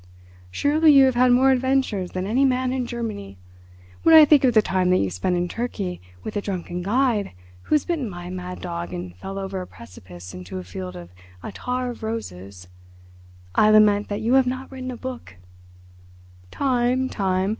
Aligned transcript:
"Surely 0.49 0.91
you 0.91 1.05
have 1.05 1.13
had 1.13 1.31
more 1.31 1.51
adventures 1.51 2.09
than 2.13 2.25
any 2.25 2.43
man 2.43 2.73
in 2.73 2.87
Germany. 2.87 3.37
When 4.01 4.15
I 4.15 4.25
think 4.25 4.43
of 4.43 4.55
the 4.55 4.61
time 4.63 4.89
that 4.89 4.97
you 4.97 5.11
spent 5.11 5.37
in 5.37 5.47
Turkey 5.47 6.01
with 6.23 6.35
a 6.35 6.41
drunken 6.41 6.81
guide 6.81 7.33
who 7.61 7.75
was 7.75 7.85
bitten 7.85 8.09
by 8.09 8.23
a 8.23 8.31
mad 8.31 8.61
dog 8.61 8.93
and 8.93 9.15
fell 9.15 9.37
over 9.37 9.61
a 9.61 9.67
precipice 9.67 10.33
into 10.33 10.57
a 10.57 10.63
field 10.63 10.95
of 10.95 11.11
attar 11.43 11.91
of 11.91 12.01
roses, 12.01 12.67
I 13.53 13.69
lament 13.69 14.07
that 14.09 14.21
you 14.21 14.33
have 14.33 14.47
not 14.47 14.71
written 14.71 14.89
a 14.89 14.97
book." 14.97 15.35
"Time—time. 16.49 17.49